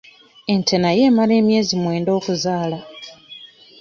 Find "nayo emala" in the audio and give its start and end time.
0.79-1.33